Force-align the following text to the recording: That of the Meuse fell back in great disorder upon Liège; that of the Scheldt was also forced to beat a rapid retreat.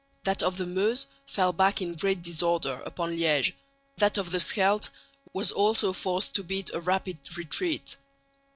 That 0.23 0.41
of 0.41 0.57
the 0.57 0.65
Meuse 0.65 1.05
fell 1.27 1.53
back 1.53 1.79
in 1.79 1.93
great 1.93 2.23
disorder 2.23 2.81
upon 2.87 3.11
Liège; 3.11 3.53
that 3.97 4.17
of 4.17 4.31
the 4.31 4.39
Scheldt 4.39 4.89
was 5.31 5.51
also 5.51 5.93
forced 5.93 6.33
to 6.33 6.43
beat 6.43 6.71
a 6.73 6.79
rapid 6.79 7.19
retreat. 7.37 7.97